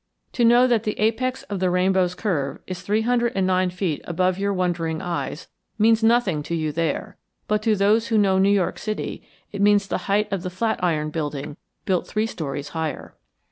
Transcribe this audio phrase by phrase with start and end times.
[0.33, 4.01] To know that the apex of the rainbow's curve is three hundred and nine feet
[4.05, 8.49] above your wondering eyes means nothing to you there; but to those who know New
[8.49, 13.15] York City it means the height of the Flatiron Building built three stories higher.